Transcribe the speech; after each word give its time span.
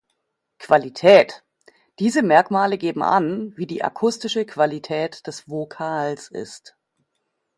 Qualität: 0.57 1.43
Diese 1.99 2.23
Merkmale 2.23 2.79
geben 2.79 3.03
an, 3.03 3.53
wie 3.55 3.67
die 3.67 3.83
akustische 3.83 4.45
Qualität 4.47 5.27
des 5.27 5.47
Vokals 5.47 6.27
ist. 6.29 6.75